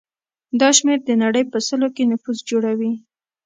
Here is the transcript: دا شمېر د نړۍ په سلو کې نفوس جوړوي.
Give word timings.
دا 0.59 0.69
شمېر 0.77 0.99
د 1.05 1.11
نړۍ 1.23 1.43
په 1.51 1.57
سلو 1.67 1.87
کې 1.95 2.03
نفوس 2.11 2.37
جوړوي. 2.49 2.91